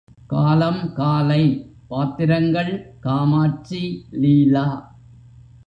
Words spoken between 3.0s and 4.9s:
Kamakshi, Leela.